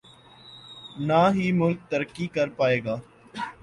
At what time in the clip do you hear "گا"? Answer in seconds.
2.85-2.95